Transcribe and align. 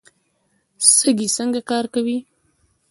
سږي 0.95 1.27
څنګه 1.37 1.59
کار 1.69 1.85
کوي؟ 1.93 2.17